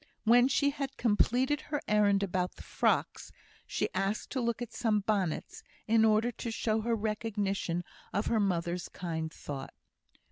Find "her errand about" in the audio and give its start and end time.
1.61-2.55